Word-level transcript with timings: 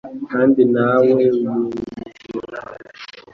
kandi 0.31 0.61
na 0.73 0.89
we 1.05 1.11
yumviraho 1.41 2.75